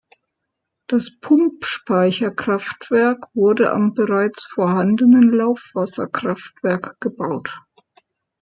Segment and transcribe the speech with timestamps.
[0.87, 7.61] Das Pumpspeicherkraftwerk wurde am bereits vorhandenen Laufwasserkraftwerk gebaut.